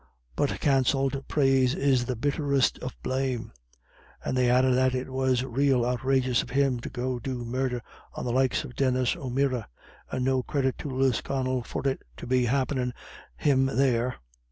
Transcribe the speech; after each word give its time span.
But 0.35 0.59
cancelled 0.59 1.27
praise 1.27 1.75
is 1.75 2.05
the 2.05 2.15
bitterest 2.15 2.79
of 2.79 2.99
blame; 3.03 3.51
and 4.25 4.35
they 4.35 4.49
added 4.49 4.73
that 4.73 4.95
"it 4.95 5.11
was 5.11 5.43
rael 5.43 5.85
outrageous 5.85 6.41
of 6.41 6.49
him 6.49 6.79
to 6.79 6.89
go 6.89 7.19
do 7.19 7.45
murdher 7.45 7.83
on 8.15 8.25
the 8.25 8.31
likes 8.31 8.63
of 8.63 8.75
Denis 8.75 9.15
O'Meara, 9.15 9.67
and 10.11 10.25
no 10.25 10.41
credit 10.41 10.79
to 10.79 10.89
Lisconnel 10.89 11.61
for 11.61 11.87
it 11.87 12.01
to 12.17 12.25
be 12.25 12.45
happenin' 12.45 12.95
him 13.37 13.67
there. 13.67 14.15